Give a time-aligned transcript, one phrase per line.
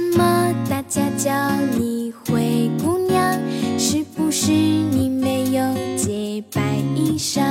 [0.00, 1.30] 什么大家叫
[1.78, 3.38] 你灰姑娘？
[3.78, 5.62] 是不是你没有
[5.94, 6.62] 洁白
[6.96, 7.42] 衣裳？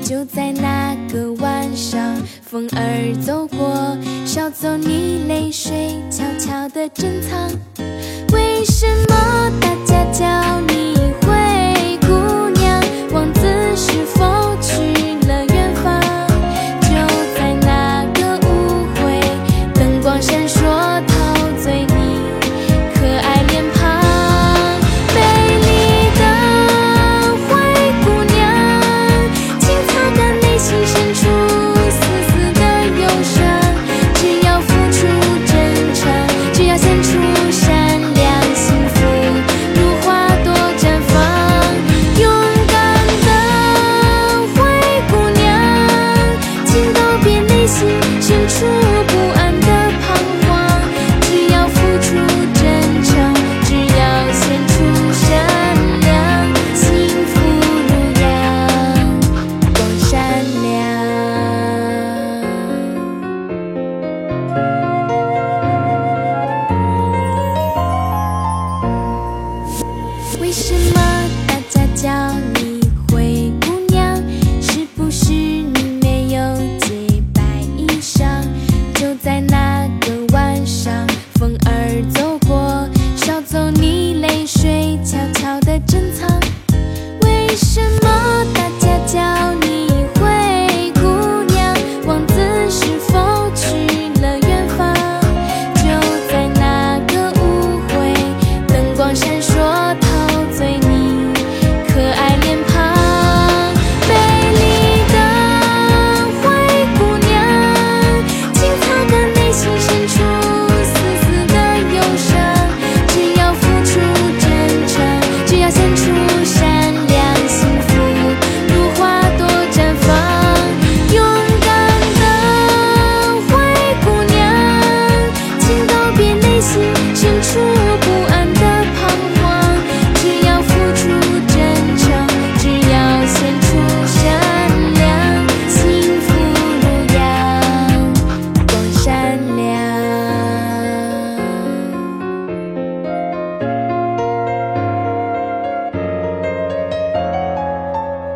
[0.00, 7.50] 就在那个晚上，风儿走过，捎走你泪水，悄悄的珍藏。
[8.32, 9.09] 为什么？
[70.40, 72.59] 为什么大家叫你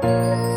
[0.04, 0.53] 啊。